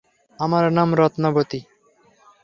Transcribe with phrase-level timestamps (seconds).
[0.39, 1.59] আমার নাম রত্নাবতী।